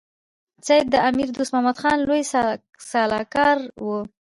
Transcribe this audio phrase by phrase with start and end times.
[0.65, 2.21] سید د امیر دوست محمد خان لوی
[2.91, 3.99] سلاکار وو.